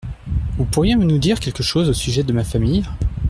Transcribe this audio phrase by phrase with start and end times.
[0.57, 2.83] Vous pourriez nous dire quelque chose au sujet de ma famille?